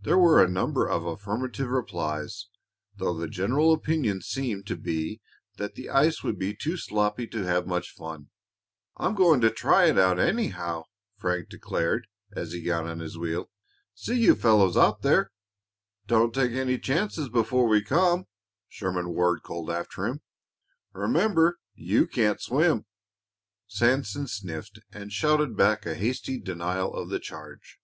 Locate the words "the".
3.12-3.28, 5.74-5.90, 27.10-27.20